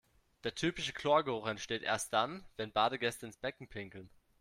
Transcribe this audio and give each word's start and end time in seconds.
Der 0.43 0.55
typische 0.55 0.93
Chlorgeruch 0.93 1.45
entsteht 1.45 1.83
erst 1.83 2.11
dann, 2.11 2.43
wenn 2.57 2.71
Badegäste 2.73 3.27
ins 3.27 3.37
Becken 3.37 3.67
pinkeln. 3.67 4.09